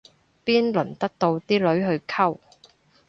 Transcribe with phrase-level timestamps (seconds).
[0.43, 2.37] 邊輪得到啲女去溝